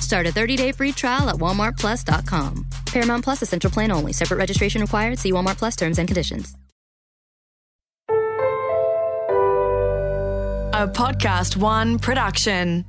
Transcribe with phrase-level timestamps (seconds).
[0.00, 2.66] Start a 30-day free trial at walmartplus.com.
[2.86, 4.12] Paramount Plus essential plan only.
[4.12, 5.18] Separate registration required.
[5.18, 6.54] See Walmart Plus terms and conditions.
[10.72, 12.86] A Podcast One production.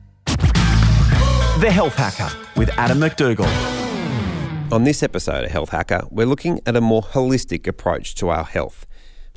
[1.59, 3.50] The Health Hacker with Adam McDougall.
[4.72, 8.45] On this episode of Health Hacker, we're looking at a more holistic approach to our
[8.45, 8.85] health,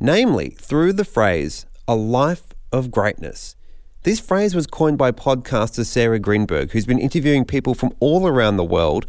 [0.00, 3.56] namely through the phrase, a life of greatness.
[4.04, 8.58] This phrase was coined by podcaster Sarah Grynberg, who's been interviewing people from all around
[8.58, 9.06] the world,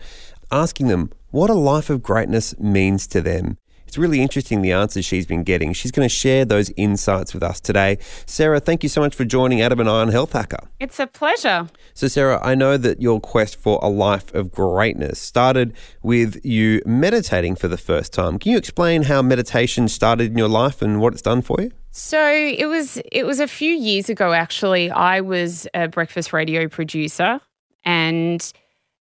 [0.53, 3.57] asking them what a life of greatness means to them.
[3.85, 5.73] It's really interesting the answers she's been getting.
[5.73, 7.97] She's going to share those insights with us today.
[8.25, 10.65] Sarah, thank you so much for joining Adam and I on Health Hacker.
[10.79, 11.67] It's a pleasure.
[11.93, 15.73] So, Sarah, I know that your quest for a life of greatness started
[16.03, 18.39] with you meditating for the first time.
[18.39, 21.71] Can you explain how meditation started in your life and what it's done for you?
[21.97, 24.91] So it was it was a few years ago actually.
[24.91, 27.39] I was a breakfast radio producer
[27.85, 28.51] and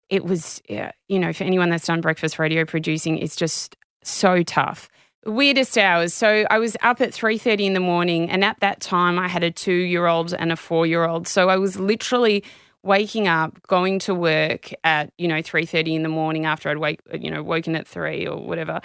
[0.09, 4.89] it was you know for anyone that's done breakfast radio producing it's just so tough.
[5.25, 6.13] Weirdest hours.
[6.13, 9.43] So I was up at 3:30 in the morning and at that time I had
[9.43, 11.27] a 2-year-old and a 4-year-old.
[11.27, 12.43] So I was literally
[12.83, 16.99] waking up, going to work at, you know, 3:30 in the morning after I'd wake,
[17.19, 18.81] you know, woken at 3 or whatever.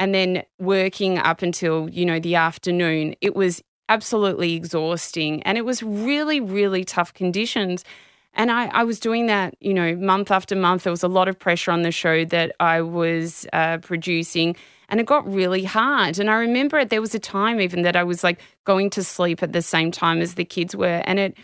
[0.00, 3.14] And then working up until, you know, the afternoon.
[3.20, 7.84] It was absolutely exhausting and it was really really tough conditions.
[8.34, 10.84] And I, I, was doing that, you know, month after month.
[10.84, 14.54] There was a lot of pressure on the show that I was uh, producing,
[14.88, 16.20] and it got really hard.
[16.20, 19.42] And I remember there was a time even that I was like going to sleep
[19.42, 21.36] at the same time as the kids were, and it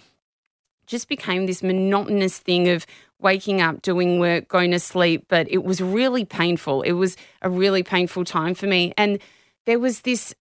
[0.86, 2.86] just became this monotonous thing of
[3.20, 5.24] waking up, doing work, going to sleep.
[5.28, 6.82] But it was really painful.
[6.82, 9.18] It was a really painful time for me, and
[9.64, 10.34] there was this,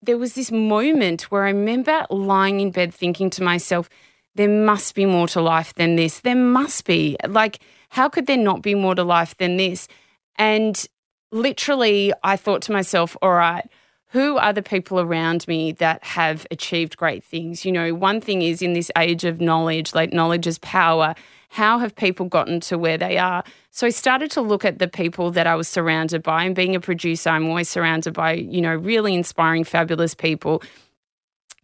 [0.00, 3.88] there was this moment where I remember lying in bed thinking to myself
[4.34, 6.20] there must be more to life than this.
[6.20, 7.16] There must be.
[7.28, 7.60] Like,
[7.90, 9.88] how could there not be more to life than this?
[10.36, 10.86] And
[11.30, 13.68] literally, I thought to myself, all right,
[14.12, 17.64] who are the people around me that have achieved great things?
[17.64, 21.14] You know, one thing is in this age of knowledge, like knowledge is power.
[21.48, 23.44] How have people gotten to where they are?
[23.70, 26.44] So I started to look at the people that I was surrounded by.
[26.44, 30.62] And being a producer, I'm always surrounded by, you know, really inspiring, fabulous people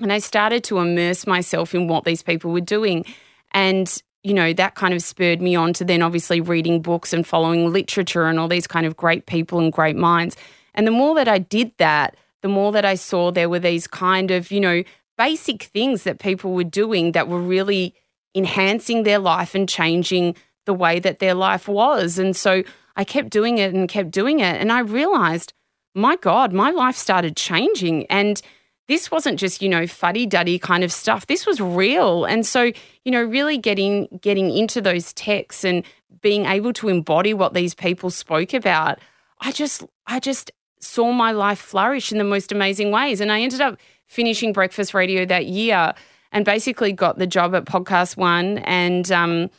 [0.00, 3.04] and I started to immerse myself in what these people were doing.
[3.52, 7.26] And, you know, that kind of spurred me on to then obviously reading books and
[7.26, 10.36] following literature and all these kind of great people and great minds.
[10.74, 13.86] And the more that I did that, the more that I saw there were these
[13.86, 14.82] kind of, you know,
[15.16, 17.94] basic things that people were doing that were really
[18.34, 22.18] enhancing their life and changing the way that their life was.
[22.18, 22.62] And so
[22.96, 24.60] I kept doing it and kept doing it.
[24.60, 25.52] And I realized,
[25.94, 28.06] my God, my life started changing.
[28.06, 28.40] And
[28.88, 32.72] this wasn't just you know fuddy duddy kind of stuff this was real and so
[33.04, 35.84] you know really getting getting into those texts and
[36.20, 38.98] being able to embody what these people spoke about
[39.40, 40.50] i just i just
[40.80, 44.94] saw my life flourish in the most amazing ways and i ended up finishing breakfast
[44.94, 45.92] radio that year
[46.32, 49.50] and basically got the job at podcast one and um,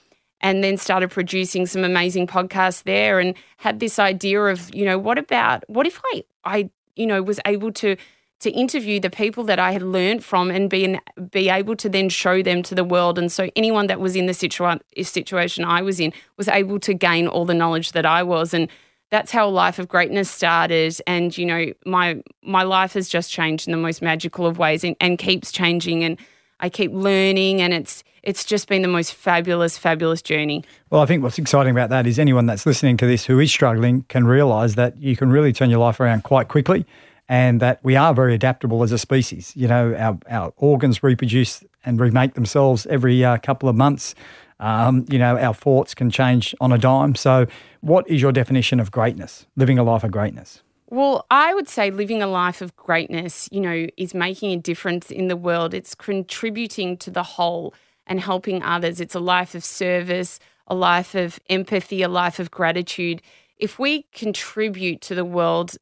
[0.42, 4.98] and then started producing some amazing podcasts there and had this idea of you know
[4.98, 7.96] what about what if i i you know was able to
[8.40, 11.02] to interview the people that I had learned from and be, in,
[11.32, 13.20] be able to then show them to the world.
[13.20, 16.94] And so anyone that was in the situa- situation I was in was able to
[16.94, 18.54] gain all the knowledge that I was.
[18.54, 18.70] And
[19.10, 20.96] that's how a Life of Greatness started.
[21.08, 24.84] And, you know, my my life has just changed in the most magical of ways
[24.84, 26.04] and, and keeps changing.
[26.04, 26.18] And
[26.60, 30.64] I keep learning and it's it's just been the most fabulous, fabulous journey.
[30.90, 33.52] Well, I think what's exciting about that is anyone that's listening to this who is
[33.52, 36.86] struggling can realise that you can really turn your life around quite quickly
[37.30, 39.54] and that we are very adaptable as a species.
[39.56, 44.16] You know, our, our organs reproduce and remake themselves every uh, couple of months.
[44.60, 47.16] Um, you know, our thoughts can change on a dime.
[47.16, 47.48] So,
[47.82, 50.62] what is your definition of greatness, living a life of greatness?
[50.92, 55.12] Well, I would say living a life of greatness, you know, is making a difference
[55.12, 55.74] in the world.
[55.74, 57.76] It's contributing to the whole
[58.08, 59.00] and helping others.
[59.00, 63.22] It's a life of service, a life of empathy, a life of gratitude.
[63.58, 65.76] If we contribute to the world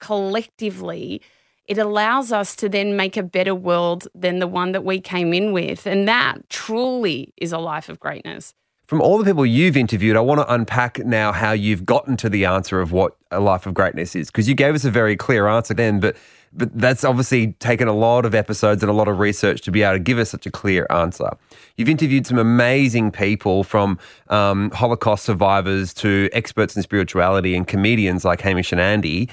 [0.00, 1.22] collectively,
[1.70, 5.32] it allows us to then make a better world than the one that we came
[5.32, 5.86] in with.
[5.86, 8.54] And that truly is a life of greatness.
[8.86, 12.28] From all the people you've interviewed, I want to unpack now how you've gotten to
[12.28, 15.14] the answer of what a life of greatness is, because you gave us a very
[15.14, 16.16] clear answer then, but
[16.52, 19.84] but that's obviously taken a lot of episodes and a lot of research to be
[19.84, 21.30] able to give us such a clear answer.
[21.76, 24.00] You've interviewed some amazing people from
[24.30, 29.28] um, Holocaust survivors to experts in spirituality and comedians like Hamish and Andy.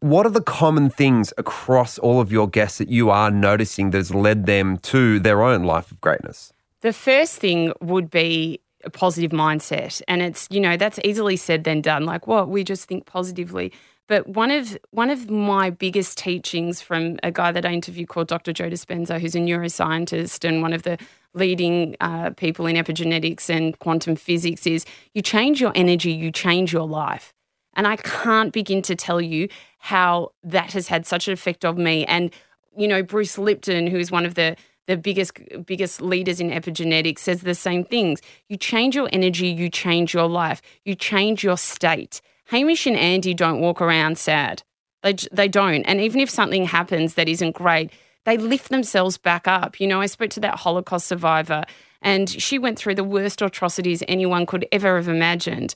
[0.00, 3.98] What are the common things across all of your guests that you are noticing that
[3.98, 6.52] has led them to their own life of greatness?
[6.82, 10.02] The first thing would be a positive mindset.
[10.06, 12.04] And it's, you know, that's easily said than done.
[12.04, 12.48] Like, what?
[12.48, 13.72] We just think positively.
[14.06, 18.28] But one of one of my biggest teachings from a guy that I interviewed called
[18.28, 18.52] Dr.
[18.52, 20.98] Joe Dispenza, who's a neuroscientist and one of the
[21.32, 26.72] leading uh, people in epigenetics and quantum physics, is you change your energy, you change
[26.72, 27.33] your life.
[27.76, 29.48] And I can't begin to tell you
[29.78, 32.04] how that has had such an effect on me.
[32.06, 32.32] And
[32.76, 34.56] you know, Bruce Lipton, who is one of the
[34.86, 38.20] the biggest biggest leaders in epigenetics says the same things.
[38.48, 42.20] You change your energy, you change your life, you change your state.
[42.46, 44.62] Hamish and Andy don't walk around sad.
[45.02, 45.84] They they don't.
[45.84, 47.90] And even if something happens that isn't great,
[48.24, 49.80] they lift themselves back up.
[49.80, 51.64] You know, I spoke to that Holocaust survivor
[52.02, 55.74] and she went through the worst atrocities anyone could ever have imagined.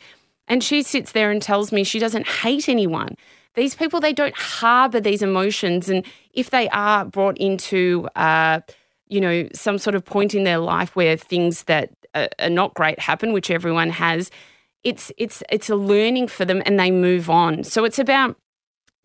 [0.48, 3.14] And she sits there and tells me she doesn't hate anyone.
[3.54, 5.88] These people, they don't harbor these emotions.
[5.88, 8.60] And if they are brought into uh,
[9.08, 12.74] you know, some sort of point in their life where things that are, are not
[12.74, 14.30] great happen, which everyone has,
[14.84, 17.64] it's it's it's a learning for them and they move on.
[17.64, 18.36] So it's about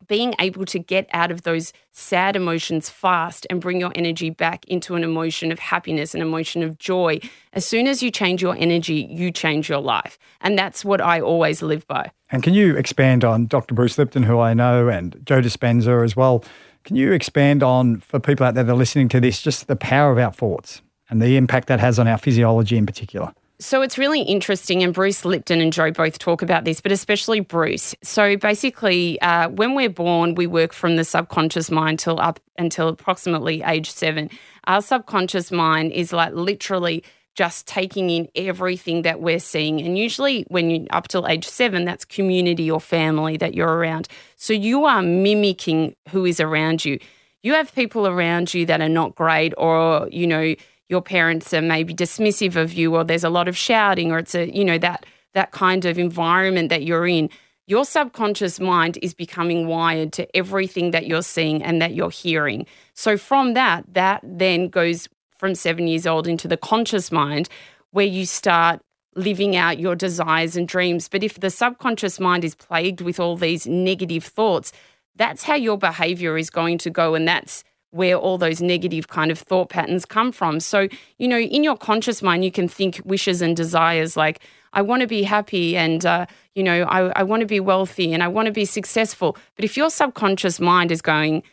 [0.08, 4.66] being able to get out of those sad emotions fast and bring your energy back
[4.66, 7.20] into an emotion of happiness, an emotion of joy.
[7.54, 10.18] As soon as you change your energy, you change your life.
[10.42, 12.12] And that's what I always live by.
[12.32, 13.76] And can you expand on Dr.
[13.76, 16.44] Bruce Lipton, who I know, and Joe Dispenza as well?
[16.84, 19.76] Can you expand on, for people out there that are listening to this, just the
[19.76, 23.34] power of our thoughts and the impact that has on our physiology in particular?
[23.64, 27.40] So it's really interesting, and Bruce Lipton and Joe both talk about this, but especially
[27.40, 27.96] Bruce.
[28.04, 32.90] So basically, uh, when we're born, we work from the subconscious mind till up until
[32.90, 34.30] approximately age seven.
[34.66, 37.06] Our subconscious mind is like literally
[37.36, 39.80] just taking in everything that we're seeing.
[39.80, 44.10] And usually, when you're up till age seven, that's community or family that you're around.
[44.36, 47.00] So you are mimicking who is around you.
[47.44, 50.54] You have people around you that are not great, or you know,
[50.90, 54.36] your parents are maybe dismissive of you, or there's a lot of shouting, or it's
[54.36, 57.30] a you know that that kind of environment that you're in.
[57.66, 62.66] Your subconscious mind is becoming wired to everything that you're seeing and that you're hearing.
[62.94, 67.48] So, from that, that then goes from seven years old into the conscious mind,
[67.92, 68.82] where you start
[69.16, 71.08] living out your desires and dreams.
[71.08, 74.72] But if the subconscious mind is plagued with all these negative thoughts,
[75.16, 77.16] that's how your behavior is going to go.
[77.16, 80.60] And that's where all those negative kind of thought patterns come from.
[80.60, 80.88] So,
[81.20, 84.40] you know, in your conscious mind, you can think wishes and desires like,
[84.74, 86.26] I want to be happy and, uh,
[86.56, 89.38] you know, I, I want to be wealthy and I want to be successful.
[89.56, 91.44] But if your subconscious mind is going,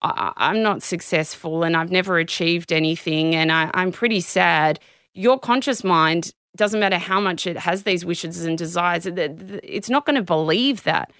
[0.00, 4.80] I, am not successful and I've never achieved anything and I, I'm pretty sad.
[5.12, 10.06] Your conscious mind doesn't matter how much it has these wishes and desires, it's not
[10.06, 11.12] going to believe that.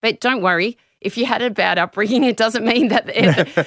[0.00, 3.06] But don't worry, if you had a bad upbringing, it doesn't mean that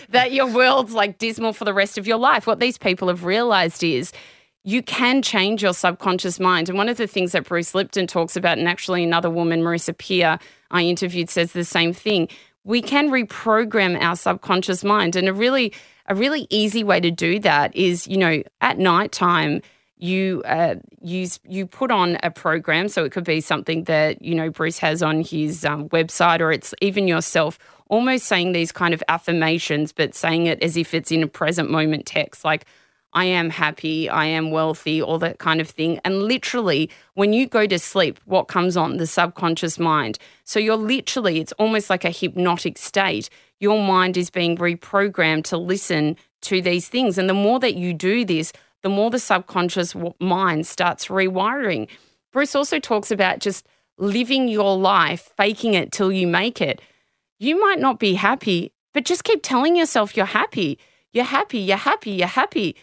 [0.09, 2.47] that your world's like dismal for the rest of your life.
[2.47, 4.11] What these people have realized is
[4.63, 6.69] you can change your subconscious mind.
[6.69, 9.97] And one of the things that Bruce Lipton talks about, and actually another woman, Marissa
[9.97, 10.39] Peer,
[10.71, 12.29] I interviewed, says the same thing
[12.63, 15.15] we can reprogram our subconscious mind.
[15.15, 15.73] And a really,
[16.07, 19.61] a really easy way to do that is, you know, at night time,
[19.97, 22.89] you uh, use you put on a program.
[22.89, 26.51] So it could be something that you know Bruce has on his um, website, or
[26.51, 27.57] it's even yourself,
[27.89, 31.69] almost saying these kind of affirmations, but saying it as if it's in a present
[31.69, 32.65] moment text, like
[33.13, 35.99] I am happy, I am wealthy, all that kind of thing.
[36.03, 38.97] And literally, when you go to sleep, what comes on?
[38.97, 40.17] The subconscious mind.
[40.43, 43.29] So you're literally, it's almost like a hypnotic state.
[43.59, 47.17] Your mind is being reprogrammed to listen to these things.
[47.17, 48.51] And the more that you do this,
[48.83, 51.87] the more the subconscious mind starts rewiring.
[52.31, 53.65] Bruce also talks about just
[53.97, 56.81] living your life, faking it till you make it.
[57.39, 60.77] You might not be happy, but just keep telling yourself you're happy.
[61.11, 62.75] You're happy, you're happy, you're happy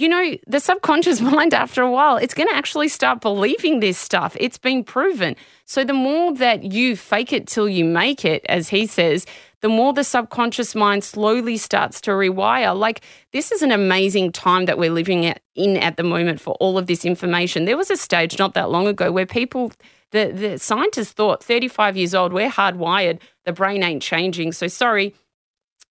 [0.00, 3.98] you know, the subconscious mind, after a while, it's going to actually start believing this
[3.98, 4.36] stuff.
[4.40, 5.36] It's been proven.
[5.66, 9.26] So the more that you fake it till you make it, as he says,
[9.62, 12.78] the more the subconscious mind slowly starts to rewire.
[12.78, 13.02] Like,
[13.32, 16.86] this is an amazing time that we're living in at the moment for all of
[16.86, 17.66] this information.
[17.66, 19.72] There was a stage not that long ago where people,
[20.12, 24.52] the, the scientists thought 35 years old, we're hardwired, the brain ain't changing.
[24.52, 25.14] So, sorry,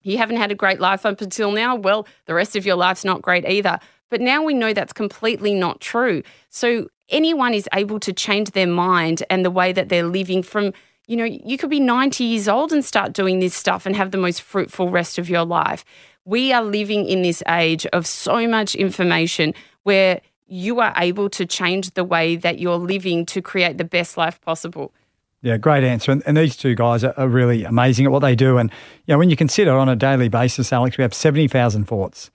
[0.01, 1.75] you haven't had a great life up until now.
[1.75, 3.79] Well, the rest of your life's not great either.
[4.09, 6.23] But now we know that's completely not true.
[6.49, 10.73] So, anyone is able to change their mind and the way that they're living from
[11.09, 14.11] you know, you could be 90 years old and start doing this stuff and have
[14.11, 15.83] the most fruitful rest of your life.
[16.23, 21.47] We are living in this age of so much information where you are able to
[21.47, 24.93] change the way that you're living to create the best life possible.
[25.41, 26.11] Yeah, great answer.
[26.11, 28.59] And, and these two guys are, are, really amazing at what they do.
[28.59, 28.69] And,
[29.07, 32.29] you know, when you consider on a daily basis, Alex, we have 70,000 thoughts.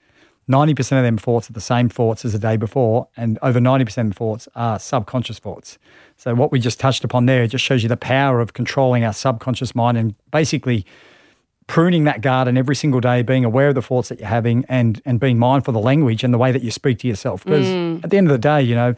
[0.49, 4.11] 90% of them thoughts are the same thoughts as the day before, and over 90%
[4.11, 5.77] of thoughts are subconscious thoughts.
[6.17, 9.13] So, what we just touched upon there just shows you the power of controlling our
[9.13, 10.85] subconscious mind and basically
[11.67, 15.01] pruning that garden every single day, being aware of the thoughts that you're having and,
[15.05, 17.43] and being mindful of the language and the way that you speak to yourself.
[17.43, 18.03] Because mm.
[18.03, 18.93] at the end of the day, you know,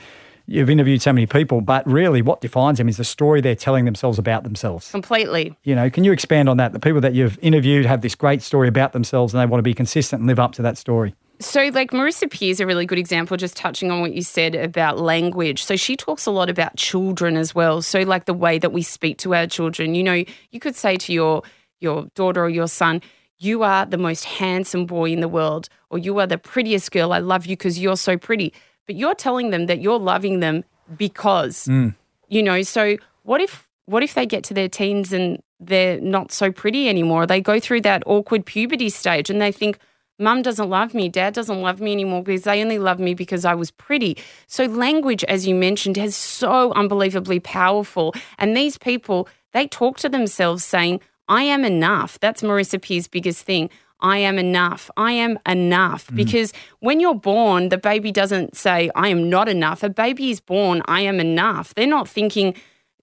[0.48, 3.86] you've interviewed so many people, but really what defines them is the story they're telling
[3.86, 4.92] themselves about themselves.
[4.92, 5.56] Completely.
[5.64, 6.74] You know, can you expand on that?
[6.74, 9.64] The people that you've interviewed have this great story about themselves and they want to
[9.64, 11.16] be consistent and live up to that story.
[11.40, 14.56] So, like Marissa Peer is a really good example, just touching on what you said
[14.56, 15.64] about language.
[15.64, 17.82] So, she talks a lot about children as well.
[17.82, 19.94] So, like the way that we speak to our children.
[19.94, 21.44] You know, you could say to your
[21.80, 23.02] your daughter or your son,
[23.38, 27.14] "You are the most handsome boy in the world," or "You are the prettiest girl.
[27.14, 28.52] I love you because you're so pretty."
[28.88, 30.64] But you're telling them that you're loving them
[30.98, 31.94] because, mm.
[32.30, 32.64] you know.
[32.64, 36.90] So, what if what if they get to their teens and they're not so pretty
[36.90, 37.28] anymore?
[37.28, 39.78] They go through that awkward puberty stage and they think
[40.20, 41.10] Mum doesn't love me.
[41.10, 44.18] Dad doesn't love me anymore because they only love me because I was pretty.
[44.48, 48.14] So, language, as you mentioned, is so unbelievably powerful.
[48.38, 52.20] And these people, they talk to themselves saying, I am enough.
[52.20, 53.70] That's Marissa Peer's biggest thing.
[54.00, 54.90] I am enough.
[54.98, 56.08] I am enough.
[56.08, 56.16] Mm.
[56.16, 59.84] Because when you're born, the baby doesn't say, I am not enough.
[59.84, 61.74] A baby is born, I am enough.
[61.76, 62.56] They're not thinking,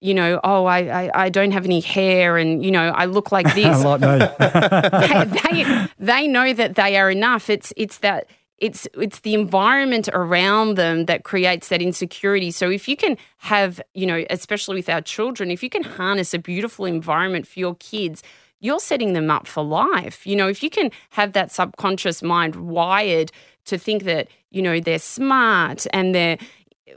[0.05, 3.31] you know, oh, I, I, I, don't have any hair and, you know, I look
[3.31, 3.81] like this.
[3.99, 7.49] they, they, they know that they are enough.
[7.49, 12.87] It's, it's that it's it's the environment around them that creates that insecurity so if
[12.87, 16.85] you can have you know especially with our children if you can harness a beautiful
[16.85, 18.23] environment for your kids
[18.61, 22.55] you're setting them up for life you know if you can have that subconscious mind
[22.55, 23.29] wired
[23.65, 26.37] to think that you know they're smart and they're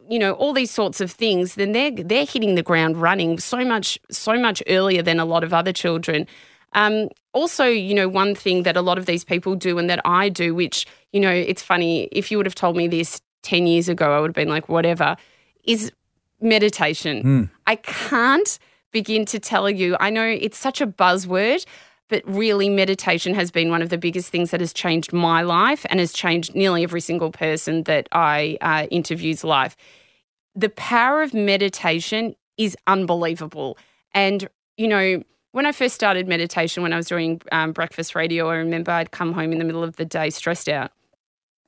[0.09, 3.65] you know all these sorts of things then they're they're hitting the ground running so
[3.65, 6.27] much so much earlier than a lot of other children
[6.75, 10.01] um, also you know one thing that a lot of these people do and that
[10.05, 13.67] i do which you know it's funny if you would have told me this 10
[13.67, 15.17] years ago i would have been like whatever
[15.65, 15.91] is
[16.41, 17.51] meditation mm.
[17.67, 18.59] i can't
[18.93, 21.65] begin to tell you i know it's such a buzzword
[22.09, 25.85] but really, meditation has been one of the biggest things that has changed my life
[25.91, 29.77] and has changed nearly every single person that I uh, interview's life.
[30.55, 33.79] The power of meditation is unbelievable.
[34.13, 35.23] And, you know,
[35.53, 39.11] when I first started meditation, when I was doing um, breakfast radio, I remember I'd
[39.11, 40.93] come home in the middle of the day stressed out.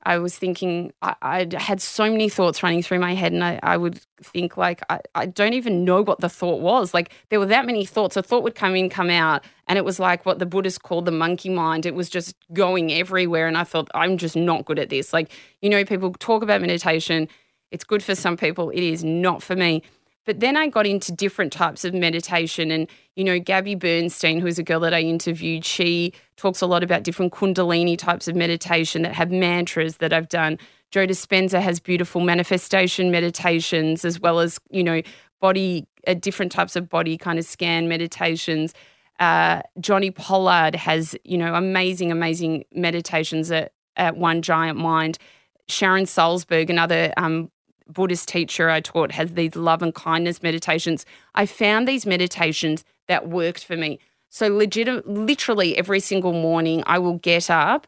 [0.03, 3.59] I was thinking, I, I had so many thoughts running through my head, and I,
[3.61, 6.93] I would think, like, I, I don't even know what the thought was.
[6.93, 8.17] Like, there were that many thoughts.
[8.17, 11.05] A thought would come in, come out, and it was like what the Buddhists called
[11.05, 11.85] the monkey mind.
[11.85, 13.47] It was just going everywhere.
[13.47, 15.13] And I thought, I'm just not good at this.
[15.13, 15.31] Like,
[15.61, 17.27] you know, people talk about meditation,
[17.69, 19.83] it's good for some people, it is not for me.
[20.25, 22.69] But then I got into different types of meditation.
[22.69, 26.67] And, you know, Gabby Bernstein, who is a girl that I interviewed, she talks a
[26.67, 30.59] lot about different Kundalini types of meditation that have mantras that I've done.
[30.91, 35.01] Joe Dispenza has beautiful manifestation meditations, as well as, you know,
[35.39, 38.73] body, uh, different types of body kind of scan meditations.
[39.19, 45.17] Uh, Jonni Pollard has, you know, amazing, amazing meditations at, at One Giant Mind.
[45.67, 47.49] Sharon Salzberg, another um,
[47.93, 51.05] Buddhist teacher I taught has these love and kindness meditations.
[51.35, 53.99] I found these meditations that worked for me.
[54.29, 57.87] So legit, literally every single morning I will get up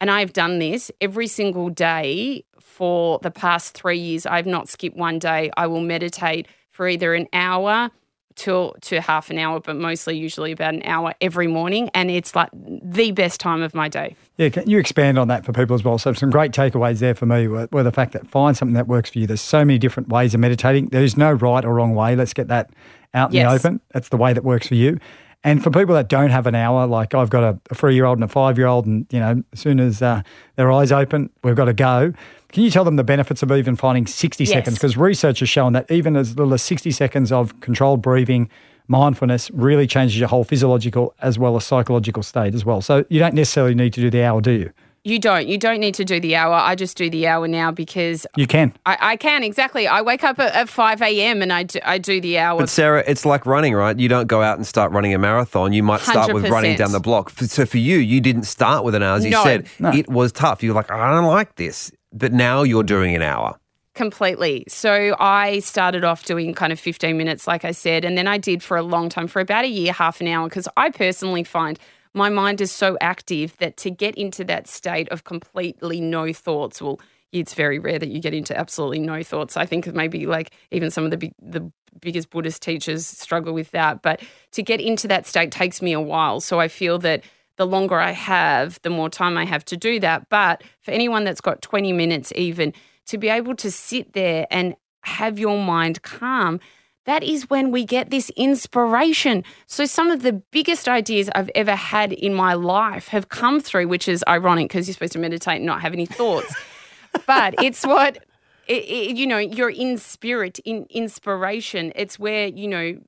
[0.00, 4.26] and I've done this every single day for the past 3 years.
[4.26, 5.50] I've not skipped one day.
[5.56, 7.90] I will meditate for either an hour
[8.36, 12.34] to to half an hour, but mostly usually about an hour every morning, and it's
[12.34, 14.16] like the best time of my day.
[14.36, 15.98] Yeah, can you expand on that for people as well?
[15.98, 18.86] So some great takeaways there for me were, were the fact that find something that
[18.86, 19.26] works for you.
[19.26, 20.88] There's so many different ways of meditating.
[20.88, 22.14] There's no right or wrong way.
[22.16, 22.70] Let's get that
[23.14, 23.50] out in yes.
[23.50, 23.80] the open.
[23.92, 24.98] That's the way that works for you.
[25.46, 28.04] And for people that don't have an hour, like I've got a, a three year
[28.04, 30.22] old and a five year old, and you know, as soon as uh,
[30.56, 32.12] their eyes open, we've got to go.
[32.52, 34.52] Can you tell them the benefits of even finding 60 Yes.
[34.52, 34.76] seconds?
[34.76, 38.48] Because research has shown that even as little as 60 seconds of controlled breathing,
[38.88, 42.80] mindfulness really changes your whole physiological as well as psychological state as well.
[42.80, 44.70] So you don't necessarily need to do the hour, do you?
[45.02, 45.46] You don't.
[45.46, 46.52] You don't need to do the hour.
[46.54, 48.72] I just do the hour now because You can.
[48.86, 49.86] I, I can exactly.
[49.86, 51.42] I wake up at, at five a.m.
[51.42, 52.58] and I do, I do the hour.
[52.58, 53.96] But Sarah, it's like running, right?
[53.96, 55.72] You don't go out and start running a marathon.
[55.72, 57.30] You might start with running down the block.
[57.30, 59.16] So for you, you didn't start with an hour.
[59.16, 59.44] As you No.
[59.44, 59.90] said, No.
[59.92, 60.64] it was tough.
[60.64, 61.92] You were like, I don't like this.
[62.12, 63.58] But now you're doing an hour.
[63.94, 64.64] Completely.
[64.68, 68.36] So I started off doing kind of 15 minutes, like I said, and then I
[68.36, 71.44] did for a long time, for about a year, half an hour, because I personally
[71.44, 71.78] find
[72.12, 76.80] my mind is so active that to get into that state of completely no thoughts,
[76.80, 77.00] well,
[77.32, 79.56] it's very rare that you get into absolutely no thoughts.
[79.56, 81.70] I think maybe like even some of the big, the
[82.00, 84.20] biggest Buddhist teachers struggle with that, but
[84.52, 86.40] to get into that state takes me a while.
[86.40, 87.24] So I feel that
[87.56, 90.28] the longer I have, the more time I have to do that.
[90.28, 92.72] But for anyone that's got 20 minutes even,
[93.06, 96.60] to be able to sit there and have your mind calm,
[97.06, 99.44] that is when we get this inspiration.
[99.66, 103.88] So, some of the biggest ideas I've ever had in my life have come through,
[103.88, 106.52] which is ironic because you're supposed to meditate and not have any thoughts.
[107.26, 108.18] but it's what,
[108.66, 111.92] it, it- you know, you're in spirit, in inspiration.
[111.94, 112.98] It's where, you know,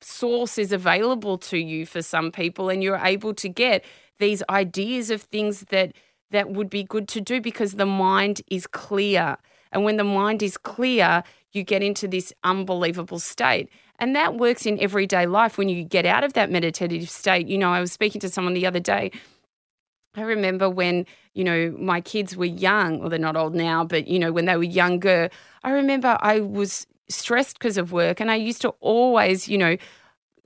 [0.00, 3.84] source is available to you for some people and you're able to get
[4.18, 5.92] these ideas of things that
[6.30, 9.36] that would be good to do because the mind is clear.
[9.70, 11.22] And when the mind is clear
[11.52, 13.68] you get into this unbelievable state.
[14.00, 15.56] And that works in everyday life.
[15.56, 18.54] When you get out of that meditative state you know i was speaking to someone
[18.54, 19.10] the other day
[20.16, 24.06] I remember when, you know, my kids were young, well, they're not old now, but,
[24.06, 25.28] you know, when they were younger,
[25.62, 29.76] I remember I was stressed because of work and I used to always, you know,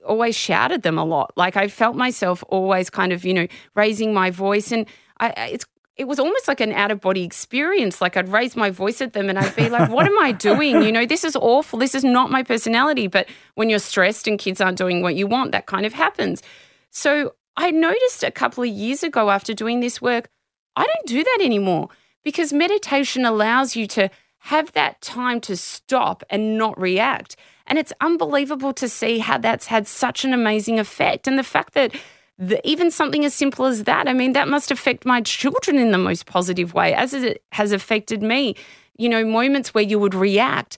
[0.05, 1.33] always shout at them a lot.
[1.35, 4.85] Like I felt myself always kind of, you know, raising my voice and
[5.19, 5.65] I- it's,
[5.97, 7.99] it was almost like an out of body experience.
[7.99, 10.81] Like I'd raise my voice at them and I'd be like, what am I doing?
[10.81, 11.77] You know, this is awful.
[11.77, 13.07] This is not my personality.
[13.07, 16.41] But when you're stressed and kids aren't doing what you want, that kind of happens.
[16.89, 20.29] So I noticed a couple of years ago after doing this work,
[20.77, 21.89] I don't do that anymore
[22.23, 24.09] because meditation allows you to
[24.43, 27.35] have that time to stop and not react.
[27.67, 31.27] And it's unbelievable to see how that's had such an amazing effect.
[31.27, 31.93] And the fact that
[32.37, 35.91] the, even something as simple as that, I mean, that must affect my children in
[35.91, 38.55] the most positive way, as it has affected me.
[38.97, 40.77] You know, moments where you would react,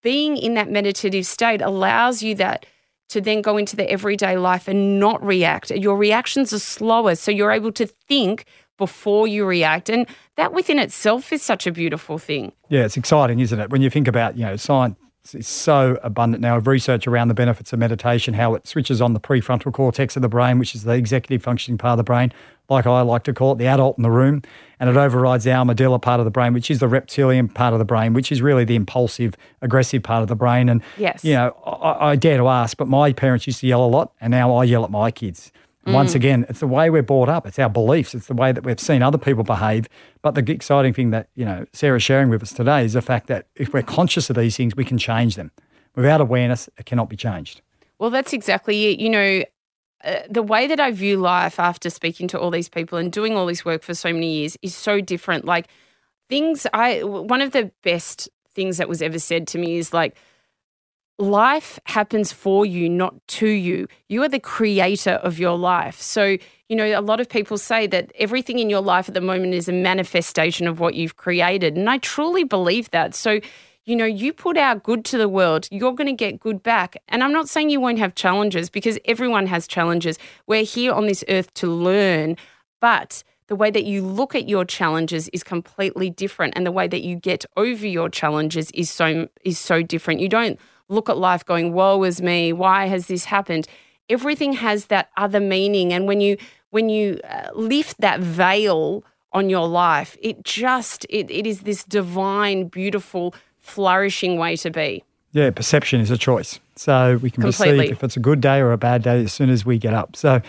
[0.00, 2.66] being in that meditative state allows you that
[3.10, 5.70] to then go into the everyday life and not react.
[5.70, 8.44] Your reactions are slower, so you're able to think
[8.78, 9.88] before you react.
[9.88, 12.52] And that within itself is such a beautiful thing.
[12.68, 13.70] Yeah, it's exciting, isn't it?
[13.70, 14.98] When you think about, you know, science
[15.34, 19.12] is so abundant now of research around the benefits of meditation, how it switches on
[19.12, 22.32] the prefrontal cortex of the brain, which is the executive functioning part of the brain,
[22.68, 24.42] like I like to call it, the adult in the room,
[24.78, 27.78] and it overrides the armadillo part of the brain, which is the reptilian part of
[27.78, 30.68] the brain, which is really the impulsive, aggressive part of the brain.
[30.68, 31.24] And, Yes.
[31.24, 34.12] you know, I, I dare to ask, but my parents used to yell a lot,
[34.20, 35.52] and now I yell at my kids.
[35.86, 37.46] And Once again, it's the way we're brought up.
[37.46, 38.14] It's our beliefs.
[38.14, 39.88] It's the way that we've seen other people behave.
[40.20, 43.28] But the exciting thing that you know Sarah's sharing with us today is the fact
[43.28, 45.50] that if we're conscious of these things, we can change them.
[45.96, 47.62] Without awareness, it cannot be changed.
[47.98, 49.00] Well, that's exactly it.
[49.00, 49.42] You know,
[50.04, 53.36] uh, the way that I view life after speaking to all these people and doing
[53.36, 55.44] all this work for so many years is so different.
[55.44, 55.68] Like
[56.28, 60.16] things, I one of the best things that was ever said to me is like,
[61.20, 63.86] life happens for you, not to you.
[64.08, 66.00] You are the creator of your life.
[66.00, 69.20] So, you know, a lot of people say that everything in your life at the
[69.20, 71.76] moment is a manifestation of what you've created.
[71.76, 73.14] And I truly believe that.
[73.14, 73.40] So,
[73.84, 76.96] you know, you put out good to the world, you're going to get good back.
[77.08, 80.18] And I'm not saying you won't have challenges because everyone has challenges.
[80.46, 82.36] We're here on this earth to learn,
[82.80, 86.86] but the way that you look at your challenges is completely different and the way
[86.86, 90.20] that you get over your challenges is so is so different.
[90.20, 90.58] You don't
[90.90, 93.66] look at life going, "Woe is me, why has this happened?"
[94.10, 96.36] Everything has that other meaning and when you
[96.70, 101.84] when you uh, lift that veil on your life, it just it, it is this
[101.84, 105.04] divine, beautiful, flourishing way to be.
[105.32, 106.58] Yeah, perception is a choice.
[106.74, 107.76] So we can Completely.
[107.76, 109.94] perceive if it's a good day or a bad day as soon as we get
[109.94, 110.16] up.
[110.16, 110.40] So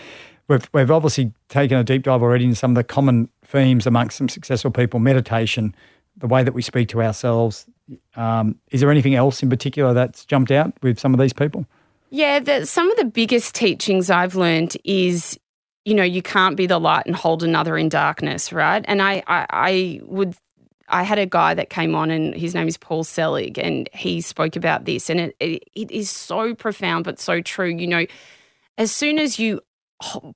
[0.48, 4.18] we've, we've obviously taken a deep dive already into some of the common themes amongst
[4.18, 5.74] some successful people meditation,
[6.16, 7.66] the way that we speak to ourselves.
[8.16, 11.66] Um, is there anything else in particular that's jumped out with some of these people?
[12.10, 15.38] Yeah, the, some of the biggest teachings I've learned is,
[15.84, 18.84] you know, you can't be the light and hold another in darkness, right?
[18.86, 20.36] And I, I, I would,
[20.88, 24.20] I had a guy that came on, and his name is Paul Selig, and he
[24.20, 27.68] spoke about this, and it, it, it is so profound but so true.
[27.68, 28.06] You know,
[28.76, 29.62] as soon as you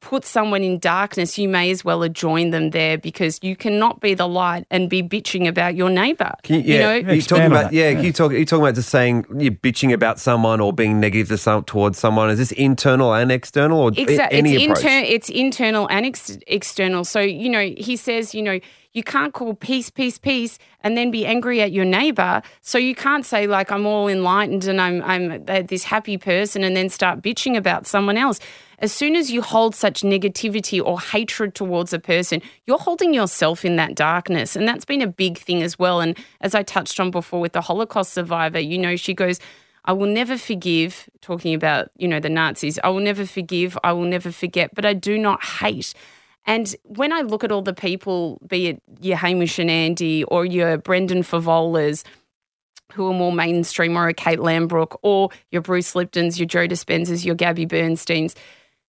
[0.00, 4.00] put someone in darkness, you may as well have joined them there because you cannot
[4.00, 6.32] be the light and be bitching about your neighbour.
[6.46, 8.00] You, yeah, you know, are you talking about yeah, yeah.
[8.00, 11.28] You talk, are you talking about just saying you're bitching about someone or being negative
[11.28, 12.30] to some, towards someone?
[12.30, 14.84] Is this internal and external or Exa- any it's, approach?
[14.84, 17.04] inter- it's internal and ex- external.
[17.04, 18.60] So, you know, he says, you know,
[18.92, 22.40] you can't call peace, peace, peace, and then be angry at your neighbor.
[22.62, 26.64] So you can't say like I'm all enlightened and I'm I'm uh, this happy person,
[26.64, 28.40] and then start bitching about someone else.
[28.78, 33.64] As soon as you hold such negativity or hatred towards a person, you're holding yourself
[33.64, 36.00] in that darkness, and that's been a big thing as well.
[36.00, 39.40] And as I touched on before with the Holocaust survivor, you know, she goes.
[39.88, 42.76] I will never forgive, talking about, you know, the Nazis.
[42.82, 43.78] I will never forgive.
[43.84, 45.94] I will never forget, but I do not hate.
[46.44, 50.44] And when I look at all the people, be it your Hamish and Andy or
[50.44, 52.02] your Brendan Fevolas,
[52.94, 57.24] who are more mainstream, or a Kate Langbroek, or your Bruce Liptons, your Joe Dispenzas,
[57.24, 58.34] your Gabby Bernsteins,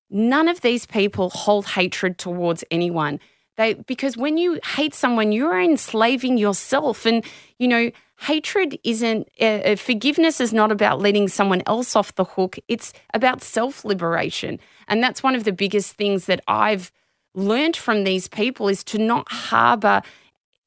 [0.10, 3.20] none of these people hold hatred towards anyone.
[3.58, 7.26] They because when you hate someone, you're enslaving yourself, and
[7.58, 7.92] you know
[8.22, 12.58] hatred isn't uh, uh, forgiveness is not about letting someone else off the hook.
[12.68, 16.92] It's about self liberation, and that's one of the biggest things that I've
[17.34, 20.02] learned from these people is to not harbor,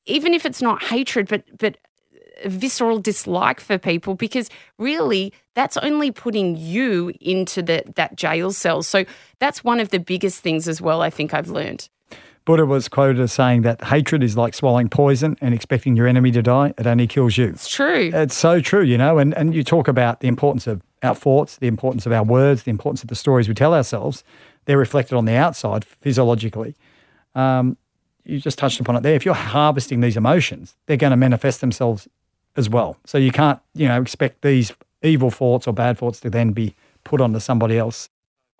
[0.06, 1.76] even if it's not hatred, but but
[2.44, 4.48] visceral dislike for people because
[4.78, 8.82] really that's only putting you into the, that jail cell.
[8.82, 9.04] So
[9.40, 11.90] that's one of the biggest things as well, I think I've learned.
[12.46, 16.30] Buddha was quoted as saying that hatred is like swallowing poison and expecting your enemy
[16.30, 16.72] to die.
[16.78, 17.48] It only kills you.
[17.48, 18.10] It's true.
[18.10, 21.58] It's so true, you know, and, and you talk about the importance of our thoughts,
[21.58, 24.24] the importance of our words, the importance of the stories we tell ourselves.
[24.64, 26.74] They're reflected on the outside physiologically.
[27.34, 27.76] Um,
[28.24, 29.14] you just touched upon it there.
[29.14, 32.08] If you're harvesting these emotions, they're going to manifest themselves
[32.56, 32.96] as well.
[33.04, 36.74] So you can't, you know, expect these evil thoughts or bad thoughts to then be
[37.04, 38.08] put onto somebody else.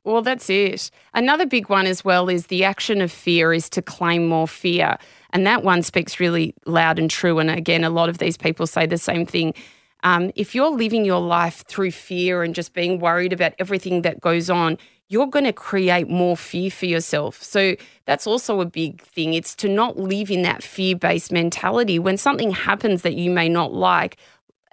[0.05, 0.90] Well, that's it.
[1.12, 4.96] Another big one as well is the action of fear is to claim more fear.
[5.31, 7.38] And that one speaks really loud and true.
[7.38, 9.55] And again, a lot of these people say the same thing.
[10.03, 14.20] Um, if you're living your life through fear and just being worried about everything that
[14.20, 17.42] goes on, you're going to create more fear for yourself.
[17.42, 17.74] So
[18.07, 19.35] that's also a big thing.
[19.35, 21.98] It's to not live in that fear based mentality.
[21.98, 24.16] When something happens that you may not like,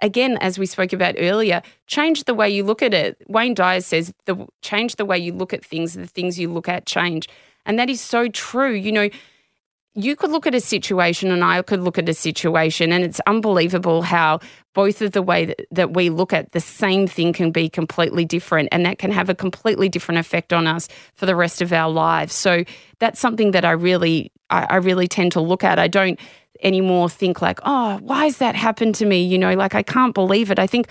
[0.00, 3.20] again, as we spoke about earlier, change the way you look at it.
[3.28, 6.68] Wayne Dyer says, the, change the way you look at things, the things you look
[6.68, 7.28] at change.
[7.66, 8.72] And that is so true.
[8.72, 9.08] You know,
[9.94, 13.20] you could look at a situation and I could look at a situation, and it's
[13.26, 14.40] unbelievable how
[14.78, 18.24] both of the way that, that we look at the same thing can be completely
[18.24, 20.86] different, and that can have a completely different effect on us
[21.16, 22.32] for the rest of our lives.
[22.32, 22.62] So
[23.00, 25.80] that's something that I really, I, I really tend to look at.
[25.80, 26.20] I don't
[26.62, 29.20] anymore think like, oh, why has that happened to me?
[29.20, 30.60] You know, like I can't believe it.
[30.60, 30.86] I think,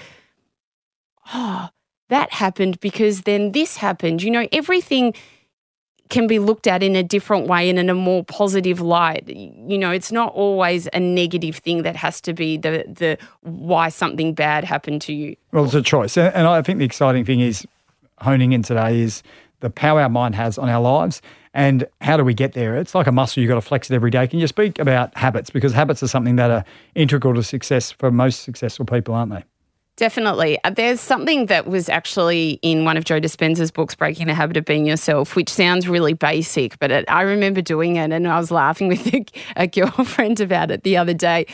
[1.34, 1.70] oh,
[2.10, 4.22] that happened because then this happened.
[4.22, 5.14] You know, everything
[6.10, 9.28] can be looked at in a different way and in a more positive light.
[9.28, 13.90] You know, it's not always a negative thing that has to be the the why
[13.90, 15.36] something bad happened to you.
[15.52, 16.18] Well, it's a choice.
[16.18, 17.66] And I think the exciting thing is
[18.20, 19.24] honing in today is
[19.60, 21.22] the power our mind has on our lives
[21.58, 22.78] and how do we get there?
[22.78, 24.28] It's like a muscle, you've got to flex it every day.
[24.28, 25.50] Can you speak about habits?
[25.50, 29.44] Because habits are something that are integral to success for most successful people, aren't they?
[29.98, 30.60] Definitely.
[30.64, 34.56] Uh, There's something that was actually in one of Joe Dispenza's books, Breaking the Habit
[34.56, 38.38] of Being Yourself, which sounds really basic, but it, I remember doing it and I
[38.38, 41.48] was laughing with a, a girlfriend about it the other day.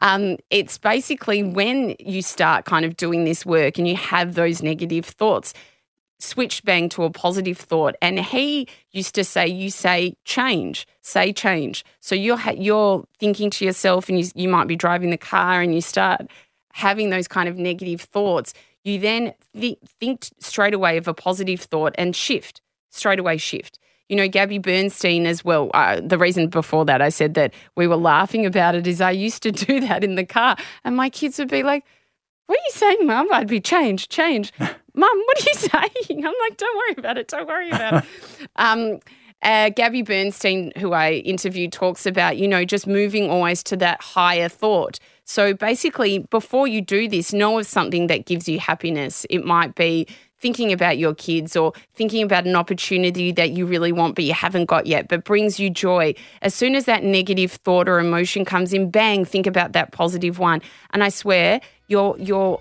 [0.00, 4.62] Um, it's basically when you start kind of doing this work and you have those
[4.62, 5.52] negative thoughts,
[6.18, 7.96] switch bang to a positive thought.
[8.00, 13.64] And he used to say, "You say change, say change." So you're you're thinking to
[13.66, 16.30] yourself, and you you might be driving the car, and you start
[16.72, 18.54] having those kind of negative thoughts.
[18.84, 23.36] You then th- think straight away of a positive thought and shift straight away.
[23.36, 23.78] Shift.
[24.08, 25.70] You know, Gabby Bernstein as well.
[25.72, 29.12] Uh, the reason before that I said that we were laughing about it is I
[29.12, 31.84] used to do that in the car, and my kids would be like,
[32.46, 33.28] what are you saying, Mum?
[33.32, 34.52] I'd be change, change.
[34.58, 35.54] Mum, what are you
[36.08, 36.26] saying?
[36.26, 37.28] I'm like, don't worry about it.
[37.28, 38.10] Don't worry about it.
[38.56, 38.98] Um,
[39.42, 44.02] uh, Gabby Bernstein, who I interviewed, talks about, you know, just moving always to that
[44.02, 44.98] higher thought.
[45.30, 49.24] So basically, before you do this, know of something that gives you happiness.
[49.30, 50.08] It might be
[50.40, 54.34] thinking about your kids or thinking about an opportunity that you really want but you
[54.34, 56.14] haven't got yet, but brings you joy.
[56.42, 60.40] As soon as that negative thought or emotion comes in, bang, think about that positive
[60.40, 60.62] one.
[60.92, 62.60] And I swear, your your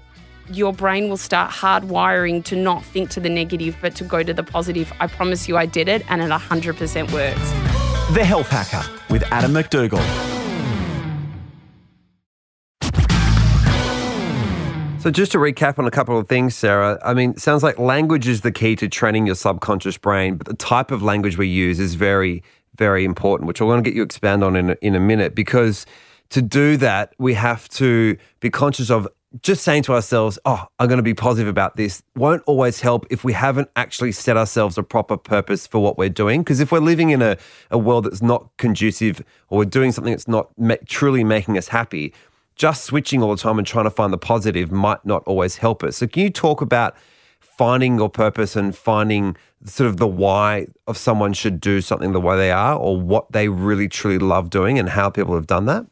[0.52, 4.32] your brain will start hardwiring to not think to the negative but to go to
[4.32, 4.94] the positive.
[5.00, 7.50] I promise you I did it and it 100% works.
[8.14, 10.39] The Health Hacker with Adam McDougall.
[15.00, 18.28] So, just to recap on a couple of things, Sarah, I mean, sounds like language
[18.28, 21.80] is the key to training your subconscious brain, but the type of language we use
[21.80, 22.44] is very,
[22.76, 25.36] very important, which I want to get you expand on in a, in a minute
[25.36, 25.86] because
[26.32, 29.08] to do that, we have to be conscious of
[29.42, 33.06] just saying to ourselves, oh, I'm going to be positive about this won't always help
[33.10, 36.42] if we haven't actually set ourselves a proper purpose for what we're doing.
[36.42, 37.38] Because if we're living in a,
[37.70, 40.50] a world that's not conducive or we're doing something that's not
[40.88, 42.12] truly making us happy,
[42.60, 45.82] just switching all the time and trying to find the positive might not always help
[45.82, 45.98] us.
[45.98, 46.96] So, can you talk about
[47.40, 52.20] finding your purpose and finding sort of the why of someone should do something the
[52.20, 55.66] way they are or what they really truly love doing and how people have done
[55.66, 55.86] that?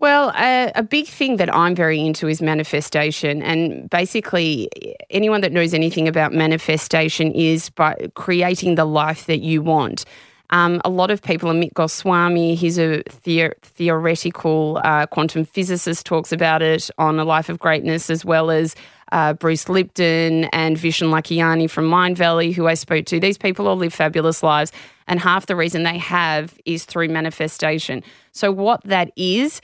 [0.00, 3.42] Well, a, a, big thing that I'm very into is manifestation.
[3.42, 4.68] And basically,
[5.10, 10.04] anyone that knows anything about manifestation is by creating the life that you want.
[10.50, 16.32] Um, a lot of people, Amit Goswami, he's a the- theoretical uh, quantum physicist, talks
[16.32, 18.74] about it on A Life of Greatness, as well as
[19.12, 23.20] uh, Bruce Lipton and Vishen Lakhiani from Mind Valley, who I spoke to.
[23.20, 24.72] These people all live fabulous lives,
[25.06, 28.02] and half the reason they have is through manifestation.
[28.32, 29.60] So, what that is,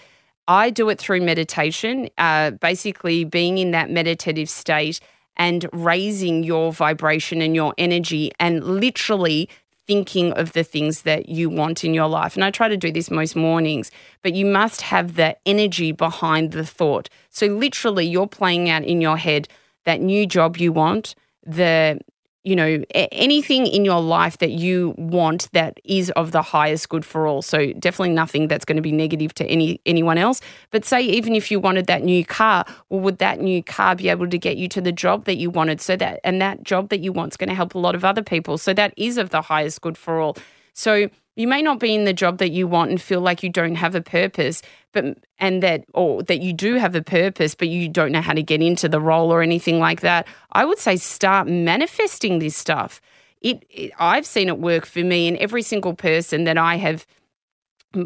[0.49, 5.01] I do it through meditation, uh, basically being in that meditative state
[5.37, 9.49] and raising your vibration and your energy and literally
[9.87, 12.35] thinking of the things that you want in your life.
[12.35, 13.91] And I try to do this most mornings,
[14.23, 17.09] but you must have the energy behind the thought.
[17.31, 19.49] So literally, you're playing out in your head
[19.85, 22.01] that new job you want, the
[22.45, 27.05] you know anything in your life that you want that is of the highest good
[27.05, 27.43] for all.
[27.43, 30.41] So definitely nothing that's going to be negative to any anyone else.
[30.71, 34.09] But say even if you wanted that new car well would that new car be
[34.09, 35.81] able to get you to the job that you wanted?
[35.81, 38.05] So that and that job that you want is going to help a lot of
[38.05, 38.59] other people.
[38.59, 40.37] So that is of the highest good for all.
[40.75, 43.51] So you may not be in the job that you want and feel like you
[43.51, 47.69] don't have a purpose but and that or that you do have a purpose but
[47.69, 50.79] you don't know how to get into the role or anything like that i would
[50.79, 53.01] say start manifesting this stuff.
[53.41, 57.07] It, it i've seen it work for me and every single person that i have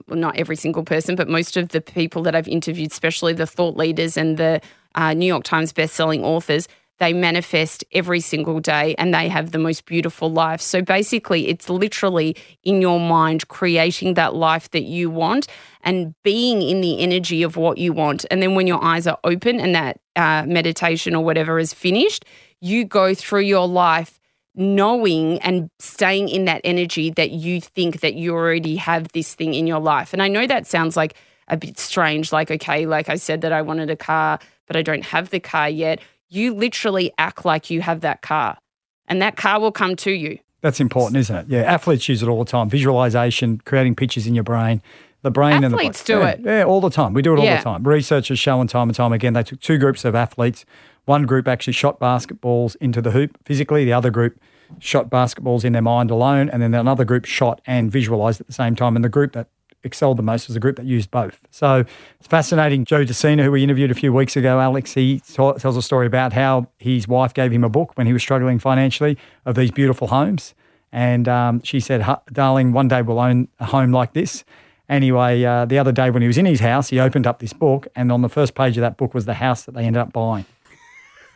[0.08, 3.76] not every single person but most of the people that i've interviewed especially the thought
[3.76, 4.60] leaders and the
[4.94, 6.66] uh, new york times best-selling authors
[6.98, 10.60] they manifest every single day and they have the most beautiful life.
[10.60, 15.46] So basically, it's literally in your mind creating that life that you want
[15.82, 18.26] and being in the energy of what you want.
[18.30, 22.24] And then when your eyes are open and that uh, meditation or whatever is finished,
[22.60, 24.18] you go through your life
[24.54, 29.54] knowing and staying in that energy that you think that you already have this thing
[29.54, 30.12] in your life.
[30.12, 31.14] And I know that sounds like
[31.46, 34.82] a bit strange, like, okay, like I said that I wanted a car, but I
[34.82, 38.58] don't have the car yet you literally act like you have that car
[39.06, 40.38] and that car will come to you.
[40.60, 41.46] That's important, isn't it?
[41.48, 42.68] Yeah, athletes use it all the time.
[42.68, 44.82] Visualization, creating pictures in your brain.
[45.22, 46.40] The brain athletes and the do yeah, it.
[46.44, 47.12] Yeah, all the time.
[47.12, 47.58] We do it all yeah.
[47.58, 47.82] the time.
[47.84, 49.32] Researchers showing time and time again.
[49.32, 50.64] They took two groups of athletes.
[51.06, 53.84] One group actually shot basketballs into the hoop physically.
[53.84, 54.40] The other group
[54.78, 58.52] shot basketballs in their mind alone, and then another group shot and visualized at the
[58.52, 58.94] same time.
[58.94, 59.48] And the group that
[59.84, 61.38] excelled the most was the group that used both.
[61.50, 61.84] So
[62.18, 62.84] it's fascinating.
[62.84, 66.06] Joe DeCina, who we interviewed a few weeks ago, Alex, he t- tells a story
[66.06, 69.70] about how his wife gave him a book when he was struggling financially of these
[69.70, 70.54] beautiful homes.
[70.90, 74.44] And um, she said, darling, one day we'll own a home like this.
[74.88, 77.52] Anyway, uh, the other day when he was in his house, he opened up this
[77.52, 80.00] book, and on the first page of that book was the house that they ended
[80.00, 80.46] up buying.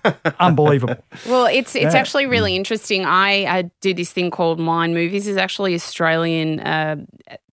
[0.40, 0.96] Unbelievable.
[1.28, 2.00] Well, it's it's yeah.
[2.00, 3.04] actually really interesting.
[3.04, 5.28] I, I do this thing called Mind Movies.
[5.28, 6.96] is actually Australian uh,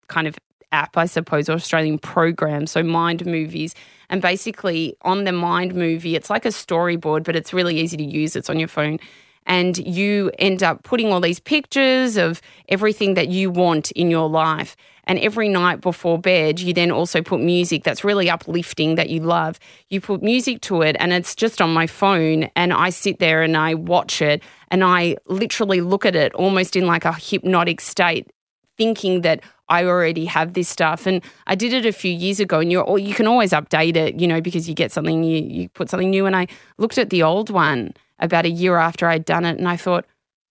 [0.08, 0.38] kind of
[0.72, 2.66] app, I suppose, or Australian program.
[2.66, 3.74] So Mind Movies.
[4.08, 8.04] And basically, on the Mind Movie, it's like a storyboard, but it's really easy to
[8.04, 8.36] use.
[8.36, 8.98] It's on your phone.
[9.46, 14.28] And you end up putting all these pictures of everything that you want in your
[14.28, 14.76] life.
[15.04, 19.20] And every night before bed, you then also put music that's really uplifting that you
[19.20, 19.58] love.
[19.88, 22.44] You put music to it, and it's just on my phone.
[22.54, 26.76] And I sit there and I watch it, and I literally look at it almost
[26.76, 28.30] in like a hypnotic state,
[28.76, 31.06] thinking that I already have this stuff.
[31.06, 34.20] And I did it a few years ago, and you're, you can always update it,
[34.20, 36.26] you know, because you get something new, you put something new.
[36.26, 39.68] And I looked at the old one about a year after I'd done it, and
[39.68, 40.04] I thought,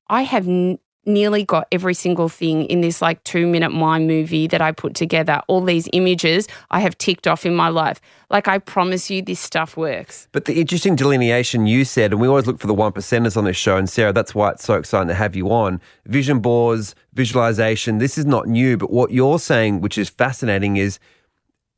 [0.09, 0.79] I have n-
[1.09, 4.95] nearly got every single thing in this like two minute mind movie that I put
[4.95, 5.41] together.
[5.47, 7.99] All these images I have ticked off in my life.
[8.29, 10.27] Like, I promise you, this stuff works.
[10.31, 13.45] But the interesting delineation you said, and we always look for the one percenters on
[13.45, 15.81] this show, and Sarah, that's why it's so exciting to have you on.
[16.05, 20.99] Vision boards, visualization, this is not new, but what you're saying, which is fascinating, is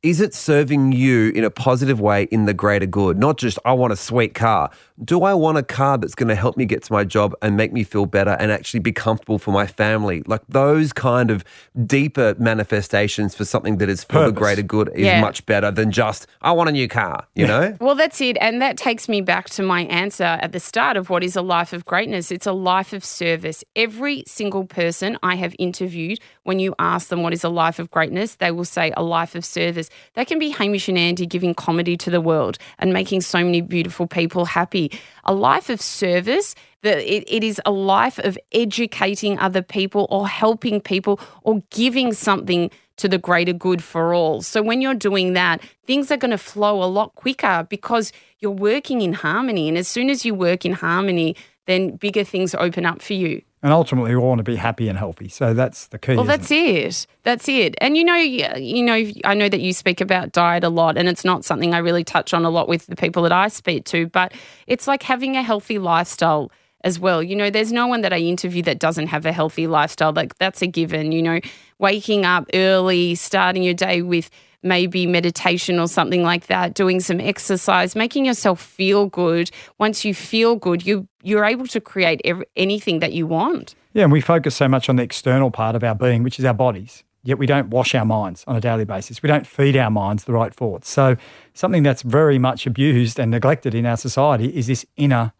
[0.02, 3.16] is it serving you in a positive way in the greater good?
[3.18, 4.70] Not just, I want a sweet car.
[5.04, 7.56] Do I want a car that's going to help me get to my job and
[7.56, 10.22] make me feel better and actually be comfortable for my family?
[10.26, 11.44] Like those kind of
[11.86, 15.20] deeper manifestations for something that is for the greater good is Yeah.
[15.20, 17.76] much better than just, I want a new car, you know?
[17.80, 18.36] Well, that's it.
[18.40, 21.42] And that takes me back to my answer at the start of what is a
[21.42, 22.30] life of greatness.
[22.30, 23.64] It's a life of service.
[23.76, 27.90] Every single person I have interviewed, when you ask them what is a life of
[27.90, 29.90] greatness, they will say a life of service.
[30.14, 33.60] That can be Hamish and Andy giving comedy to the world and making so many
[33.60, 34.90] beautiful people happy.
[35.24, 40.26] A life of service, that it, it is a life of educating other people or
[40.26, 44.42] helping people or giving something to the greater good for all.
[44.42, 48.50] So when you're doing that, things are going to flow a lot quicker because you're
[48.50, 49.68] working in harmony.
[49.68, 53.42] And as soon as you work in harmony, then bigger things open up for you.
[53.62, 55.28] And ultimately, we want to be happy and healthy.
[55.28, 56.16] So that's the key.
[56.16, 57.06] Well, that's it.
[57.22, 57.76] That's it.
[57.80, 61.08] And you know, you know, I know that you speak about diet a lot, and
[61.08, 63.84] it's not something I really touch on a lot with the people that I speak
[63.86, 64.08] to.
[64.08, 64.32] But
[64.66, 66.50] it's like having a healthy lifestyle
[66.84, 67.22] as well.
[67.22, 70.12] You know, there's no one that I interview that doesn't have a healthy lifestyle.
[70.12, 71.12] Like that's a given.
[71.12, 71.40] You know,
[71.78, 74.30] waking up early, starting your day with
[74.62, 79.50] maybe meditation or something like that, doing some exercise, making yourself feel good.
[79.78, 82.20] Once you feel good, you you're able to create
[82.56, 83.74] anything that you want.
[83.92, 86.44] Yeah, and we focus so much on the external part of our being, which is
[86.44, 87.04] our bodies.
[87.24, 89.22] Yet we don't wash our minds on a daily basis.
[89.22, 90.90] We don't feed our minds the right thoughts.
[90.90, 91.16] So
[91.54, 95.32] something that's very much abused and neglected in our society is this inner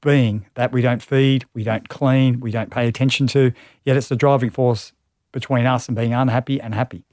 [0.00, 3.52] being that we don't feed, we don't clean, we don't pay attention to.
[3.84, 4.92] Yet it's the driving force
[5.32, 7.04] between us and being unhappy and happy.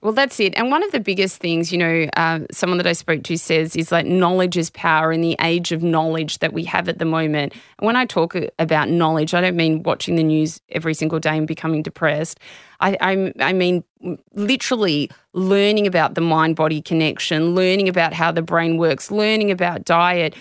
[0.00, 0.54] Well, that's it.
[0.56, 3.74] And one of the biggest things, you know, uh, someone that I spoke to says
[3.74, 7.04] is like knowledge is power in the age of knowledge that we have at the
[7.04, 7.52] moment.
[7.78, 11.36] And when I talk about knowledge, I don't mean watching the news every single day
[11.36, 12.38] and becoming depressed.
[12.78, 13.82] I, I, I mean
[14.34, 19.84] literally learning about the mind body connection, learning about how the brain works, learning about
[19.84, 20.36] diet.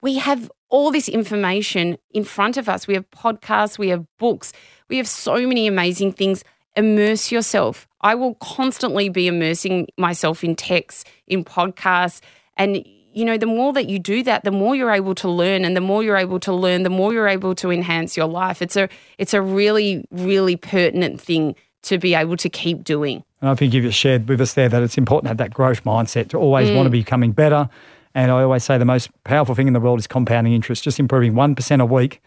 [0.00, 2.88] We have all this information in front of us.
[2.88, 4.52] We have podcasts, we have books,
[4.88, 6.42] we have so many amazing things.
[6.74, 7.86] Immerse yourself.
[8.00, 12.22] I will constantly be immersing myself in texts, in podcasts.
[12.56, 12.82] And,
[13.12, 15.66] you know, the more that you do that, the more you're able to learn.
[15.66, 18.62] And the more you're able to learn, the more you're able to enhance your life.
[18.62, 23.22] It's a it's a really, really pertinent thing to be able to keep doing.
[23.42, 25.84] And I think you've shared with us there that it's important to have that growth
[25.84, 26.76] mindset to always Mm.
[26.76, 27.68] want to be becoming better.
[28.14, 30.84] And I always say the most powerful thing in the world is compounding interest.
[30.84, 32.20] Just improving 1% a week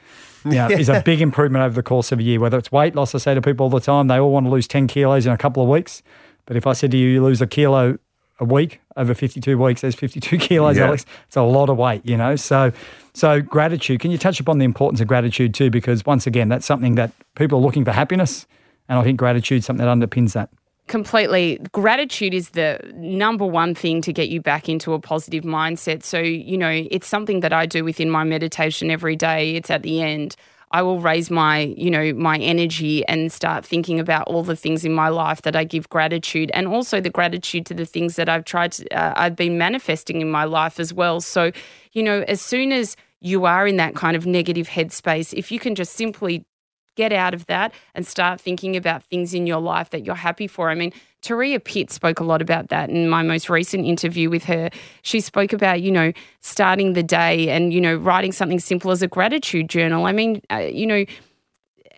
[0.43, 2.39] you know, is a big improvement over the course of a year.
[2.39, 4.49] Whether it's weight loss, I say to people all the time, they all want to
[4.49, 6.01] lose 10 kilos in a couple of weeks.
[6.45, 7.97] But if I said to you, you lose a kilo
[8.39, 10.87] a week over 52 weeks, there's 52 kilos, Yeah.
[10.87, 11.05] Alex.
[11.27, 12.35] It's a lot of weight, you know.
[12.35, 12.71] So,
[13.13, 13.99] so gratitude.
[13.99, 15.69] Can you touch upon the importance of gratitude too?
[15.69, 18.45] Because once again, that's something that people are looking for happiness.
[18.89, 20.49] And I think gratitude is something that underpins that.
[20.87, 21.59] Completely.
[21.71, 26.03] Gratitude is the number one thing to get you back into a positive mindset.
[26.03, 29.55] So, you know, it's something that I do within my meditation every day.
[29.55, 30.35] It's at the end.
[30.71, 34.85] I will raise my, you know, my energy and start thinking about all the things
[34.85, 38.29] in my life that I give gratitude and also the gratitude to the things that
[38.29, 41.19] I've tried to, uh, I've been manifesting in my life as well.
[41.19, 41.51] So,
[41.93, 45.59] you know, as soon as you are in that kind of negative headspace, if you
[45.59, 46.45] can just simply
[46.95, 50.47] get out of that and start thinking about things in your life that you're happy
[50.47, 50.69] for.
[50.69, 54.43] I mean, Turia Pitt spoke a lot about that in my most recent interview with
[54.45, 54.69] her.
[55.01, 59.01] She spoke about, you know, starting the day and, you know, writing something simple as
[59.01, 60.05] a gratitude journal.
[60.05, 61.05] I mean, uh, you know,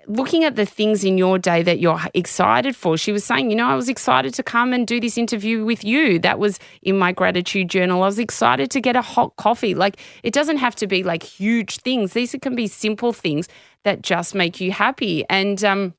[0.07, 2.97] looking at the things in your day that you're excited for.
[2.97, 5.83] She was saying, you know, I was excited to come and do this interview with
[5.83, 6.17] you.
[6.19, 8.01] That was in my gratitude journal.
[8.03, 9.75] I was excited to get a hot coffee.
[9.75, 13.47] Like, it doesn't have to be like huge things, these can be simple things
[13.83, 15.25] that just make you happy.
[15.29, 15.93] And um,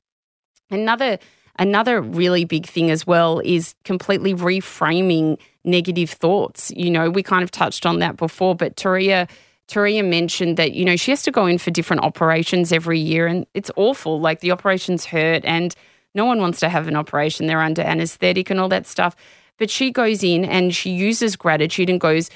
[0.69, 1.19] another.
[1.57, 6.71] Another really big thing as well is completely reframing negative thoughts.
[6.71, 9.29] You know, we kind of touched on that before, but Turia
[9.69, 13.27] Turia mentioned that, you know, she has to go in for different operations every year
[13.27, 14.19] and it's awful.
[14.19, 15.75] Like the operations hurt and
[16.15, 17.45] no one wants to have an operation.
[17.45, 19.15] They're under anesthetic and all that stuff.
[19.59, 22.29] But she goes in and she uses gratitude and goes,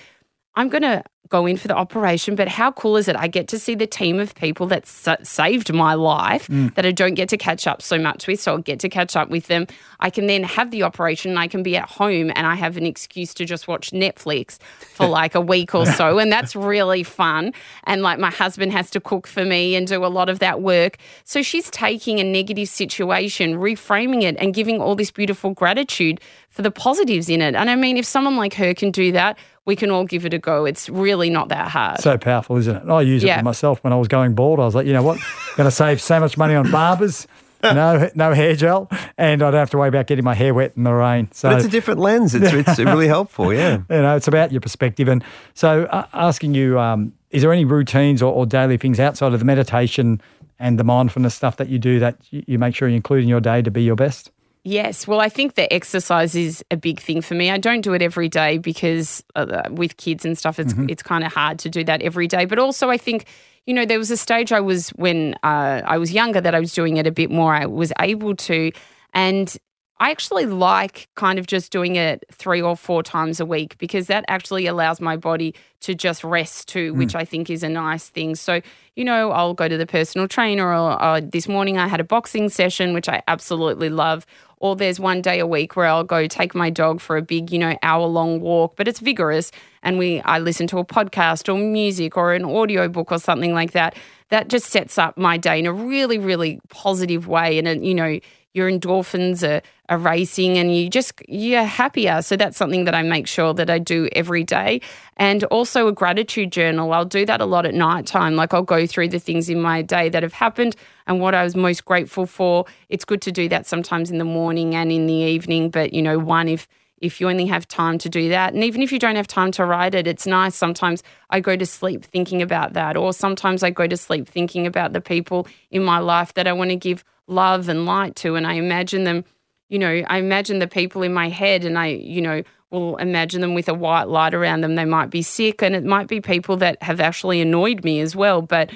[0.55, 3.15] I'm going to go in for the operation, but how cool is it?
[3.15, 6.73] I get to see the team of people that sa- saved my life mm.
[6.75, 8.39] that I don't get to catch up so much with.
[8.39, 9.65] So I'll get to catch up with them.
[9.99, 12.77] I can then have the operation and I can be at home and I have
[12.77, 16.19] an excuse to just watch Netflix for like a week or so.
[16.19, 17.51] And that's really fun.
[17.85, 20.61] And like my husband has to cook for me and do a lot of that
[20.61, 20.97] work.
[21.23, 26.61] So she's taking a negative situation, reframing it, and giving all this beautiful gratitude for
[26.61, 27.55] the positives in it.
[27.55, 30.34] And I mean, if someone like her can do that, we can all give it
[30.34, 30.65] a go.
[30.65, 31.99] It's really not that hard.
[32.02, 32.82] So powerful, isn't it?
[32.84, 33.38] And I use it Yeah.
[33.39, 34.59] for myself when I was going bald.
[34.59, 35.20] I was like, you know what?
[35.55, 37.28] going to save so much money on barbers.
[37.64, 40.74] no no hair gel, and I don't have to worry about getting my hair wet
[40.76, 41.30] in the rain.
[41.32, 42.36] So But it's a different lens.
[42.36, 43.78] It's, it's really helpful, yeah.
[43.89, 45.07] you know, it's about your perspective.
[45.07, 49.32] And so, uh, asking you, um, is there any routines or, or daily things outside
[49.32, 50.20] of the meditation
[50.59, 53.30] and the mindfulness stuff that you do that you, you make sure you include in
[53.30, 54.30] your day to be your best?
[54.66, 57.51] Yes, well, I think the exercise is a big thing for me.
[57.51, 61.26] I don't do it every day because uh, with kids and stuff, it's it's kind
[61.26, 62.45] of hard to do that every day.
[62.45, 63.26] But also, I think
[63.66, 66.61] you know there was a stage I was when uh, I was younger that I
[66.61, 67.53] was doing it a bit more.
[67.53, 68.72] I was able to,
[69.14, 69.53] and
[69.99, 74.07] I actually like kind of just doing it three or four times a week because
[74.07, 78.09] that actually allows my body to just rest too, which I think is a nice
[78.09, 78.36] thing.
[78.36, 78.61] So,
[78.95, 82.03] you know, I'll go to the personal trainer, or uh, this morning I had a
[82.03, 84.26] boxing session, which I absolutely love.
[84.64, 87.51] Or there's one day a week where I'll go take my dog for a big,
[87.51, 89.51] you know, hour long walk, but it's vigorous.
[89.82, 93.53] And we, I listen to a podcast or music or an audio book or something
[93.53, 93.97] like that.
[94.30, 97.59] That just sets up my day in a really, really positive way.
[97.59, 98.22] And, it, you know,
[98.54, 102.22] your endorphins are, are racing and you just you're happier.
[102.22, 104.82] So that's something that i make sure that i do every day.
[105.18, 106.93] And also a gratitude journal.
[106.93, 108.36] I'll do that a lot at night time.
[108.36, 110.76] Like i'll go through the things in my day that have happened
[111.08, 112.66] and what i was most grateful for.
[112.89, 116.01] It's good to do that sometimes in the morning and in the evening but you
[116.01, 116.68] know one if
[117.04, 118.54] if you only have time to do that.
[118.54, 120.56] And even if you don't have time to write it, it's nice.
[120.56, 124.66] Sometimes I go to sleep thinking about that, or sometimes I go to sleep thinking
[124.66, 128.36] about the people in my life that I want to give love and light to.
[128.36, 129.26] And I imagine them,
[129.68, 132.41] you know, I imagine the people in my head and I, you know,
[132.72, 134.76] will imagine them with a white light around them.
[134.76, 138.16] They might be sick and it might be people that have actually annoyed me as
[138.16, 138.41] well.
[138.41, 138.72] But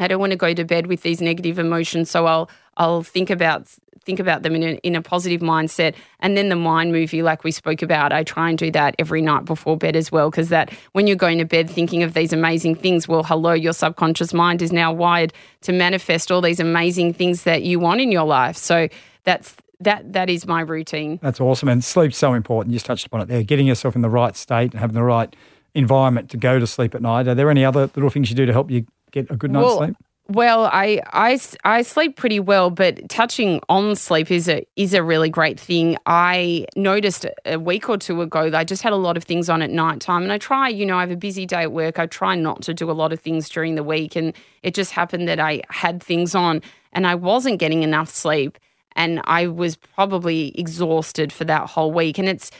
[0.00, 3.30] I don't want to go to bed with these negative emotions, so I'll I'll think
[3.30, 3.68] about
[4.06, 5.94] think about them in a, in a positive mindset.
[6.20, 9.20] And then the mind movie, like we spoke about, I try and do that every
[9.20, 12.32] night before bed as well, because that when you're going to bed thinking of these
[12.32, 17.14] amazing things, well, hello, your subconscious mind is now wired to manifest all these amazing
[17.14, 18.56] things that you want in your life.
[18.56, 18.88] So
[19.24, 21.18] that's that that is my routine.
[21.20, 21.68] That's awesome.
[21.68, 22.72] And sleep's so important.
[22.72, 23.42] You just touched upon it there.
[23.42, 25.34] Getting yourself in the right state and having the right
[25.74, 27.26] environment to go to sleep at night.
[27.26, 29.64] Are there any other little things you do to help you get a good night's
[29.64, 29.96] Well, sleep?
[30.28, 35.00] Well, I, I, I sleep pretty well, but touching on sleep is a is a
[35.00, 35.96] really great thing.
[36.04, 39.48] I noticed a week or two ago that I just had a lot of things
[39.48, 41.70] on at night time, and I try, you know, I have a busy day at
[41.70, 42.00] work.
[42.00, 44.32] I try not to do a lot of things during the week, and
[44.64, 46.60] it just happened that I had things on,
[46.92, 48.58] and I wasn't getting enough sleep,
[48.96, 52.50] and I was probably exhausted for that whole week, and it's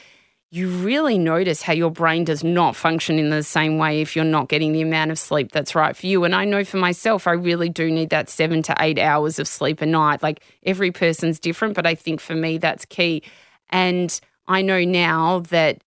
[0.49, 4.23] you really notice how your brain does not function in the same way if you're
[4.23, 6.23] not getting the amount of sleep that's right for you.
[6.23, 9.47] And I know for myself, I really do need that seven to eight hours of
[9.47, 10.23] sleep a night.
[10.23, 13.23] Like every person's different, but I think for me, that's key.
[13.71, 14.17] And
[14.47, 15.83] I know now that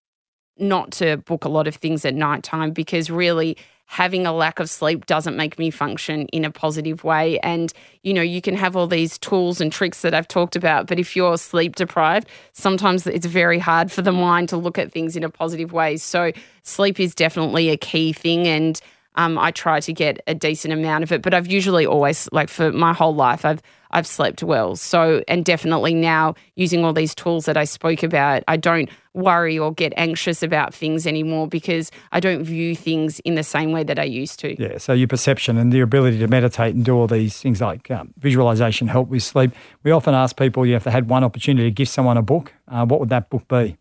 [0.59, 3.57] not to book a lot of things at nighttime because really
[3.91, 7.41] having a lack of sleep doesn't make me function in a positive way.
[7.41, 7.72] And,
[8.05, 11.01] you know, you can have all these tools and tricks that I've talked about, but
[11.01, 15.16] if you're sleep deprived, sometimes it's very hard for the mind to look at things
[15.16, 15.97] in a positive way.
[15.97, 16.30] So,
[16.62, 18.47] sleep is definitely a key thing.
[18.47, 18.80] And,
[19.16, 22.49] um, I try to get a decent amount of it, but I've usually always, like
[22.49, 23.61] for my whole life, I've
[23.91, 24.76] I've slept well.
[24.76, 29.59] So, and definitely now using all these tools that I spoke about, I don't worry
[29.59, 33.83] or get anxious about things anymore because I don't view things in the same way
[33.85, 34.61] that I used to.
[34.61, 37.91] Yeah, so your perception and the ability to meditate and do all these things like
[37.91, 39.53] um, visualization help with sleep.
[39.83, 42.23] We often ask people, you know, if they had one opportunity to give someone a
[42.23, 43.77] book, uh, what would that book be?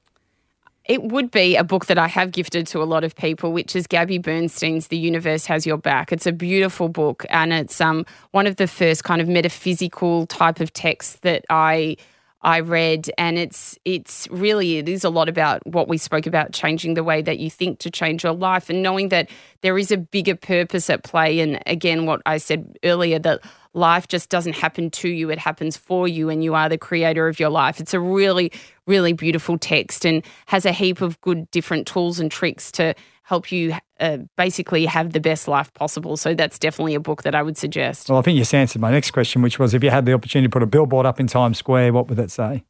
[0.85, 3.75] It would be a book that I have gifted to a lot of people, which
[3.75, 6.11] is Gabby Bernstein's The Universe Has Your Back.
[6.11, 10.59] It's a beautiful book and it's um, one of the first kind of metaphysical type
[10.59, 11.97] of texts that I
[12.41, 16.53] I read and it's it's really it is a lot about what we spoke about
[16.53, 19.29] changing the way that you think to change your life and knowing that
[19.61, 21.41] there is a bigger purpose at play.
[21.41, 23.41] And again what I said earlier that
[23.73, 27.27] life just doesn't happen to you it happens for you and you are the creator
[27.27, 27.79] of your life.
[27.81, 28.53] It's a really
[28.85, 32.95] really beautiful text and has a heap of good different tools and tricks to
[33.29, 37.35] help you uh, basically have the best life possible so that's definitely a book that
[37.35, 39.83] I would suggest Well, I think you just answered my next question, which was if
[39.83, 42.31] you had the opportunity to put a billboard up in Times Square, what would that
[42.31, 42.63] say?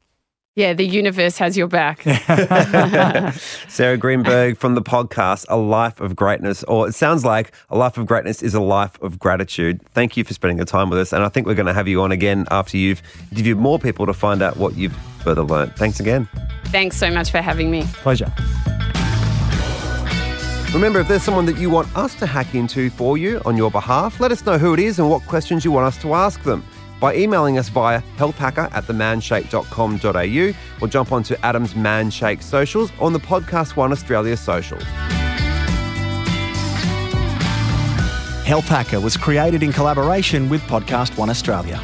[0.56, 2.02] yeah the universe has your back
[3.68, 7.96] Sarah Grynberg from the podcast A Life of Greatness, or it sounds like A Life
[7.96, 9.80] of Greatness is a life of gratitude.
[9.94, 11.86] Thank you for spending the time with us, and I think we're going to have
[11.86, 13.00] you on again after you've
[13.30, 15.76] interviewed more people to find out what you've further learned.
[15.76, 16.28] Thanks again.
[16.66, 18.32] thanks so much for having me Pleasure.
[20.72, 23.72] Remember, if there's someone that you want us to hack into for you on your
[23.72, 26.40] behalf, let us know who it is and what questions you want us to ask
[26.44, 26.62] them
[27.00, 33.18] by emailing us via healthhacker at themanshake.com.au or jump onto Adam's Manshake socials on the
[33.18, 34.84] Podcast One Australia socials.
[38.44, 41.80] Health Hacker was created in collaboration with Podcast One Australia.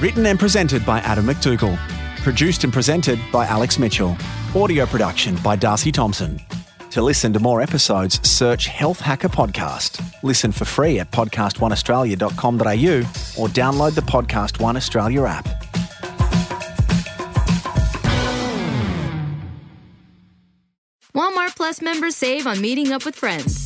[0.00, 1.78] Written and presented by Adam MacDougall.
[2.22, 4.16] Produced and presented by Alex Mitchell.
[4.54, 6.40] Audio production by Darcy Thompson.
[6.96, 10.02] To listen to more episodes, search Health Hacker Podcast.
[10.22, 15.44] Listen for free at podcastoneaustralia.com.au or download the Podcast One Australia app.
[21.14, 23.65] Walmart Plus members save on meeting up with friends.